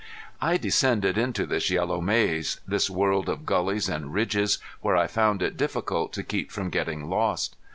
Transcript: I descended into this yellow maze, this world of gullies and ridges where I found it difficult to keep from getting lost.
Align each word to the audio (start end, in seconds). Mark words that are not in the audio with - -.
I 0.41 0.57
descended 0.57 1.15
into 1.15 1.45
this 1.45 1.69
yellow 1.69 2.01
maze, 2.01 2.59
this 2.67 2.89
world 2.89 3.29
of 3.29 3.45
gullies 3.45 3.87
and 3.87 4.11
ridges 4.11 4.57
where 4.81 4.97
I 4.97 5.05
found 5.05 5.43
it 5.43 5.57
difficult 5.57 6.11
to 6.13 6.23
keep 6.23 6.49
from 6.51 6.71
getting 6.71 7.07
lost. 7.07 7.55